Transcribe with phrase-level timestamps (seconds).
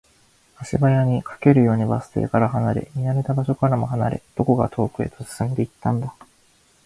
[0.59, 6.15] 足早に、駆けるようにバス停から離れ、見慣れた場所からも離れ、どこか遠くへと進んでいったんだ